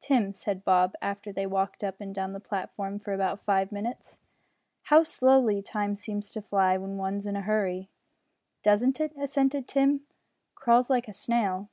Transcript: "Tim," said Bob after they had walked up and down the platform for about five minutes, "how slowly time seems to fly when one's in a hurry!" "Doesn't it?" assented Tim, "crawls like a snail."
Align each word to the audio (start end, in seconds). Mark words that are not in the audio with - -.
"Tim," 0.00 0.32
said 0.32 0.64
Bob 0.64 0.94
after 1.02 1.30
they 1.30 1.42
had 1.42 1.50
walked 1.50 1.84
up 1.84 2.00
and 2.00 2.14
down 2.14 2.32
the 2.32 2.40
platform 2.40 2.98
for 2.98 3.12
about 3.12 3.38
five 3.44 3.70
minutes, 3.70 4.18
"how 4.84 5.02
slowly 5.02 5.60
time 5.60 5.94
seems 5.94 6.30
to 6.30 6.40
fly 6.40 6.78
when 6.78 6.96
one's 6.96 7.26
in 7.26 7.36
a 7.36 7.42
hurry!" 7.42 7.90
"Doesn't 8.62 8.98
it?" 8.98 9.12
assented 9.20 9.68
Tim, 9.68 10.06
"crawls 10.54 10.88
like 10.88 11.06
a 11.06 11.12
snail." 11.12 11.68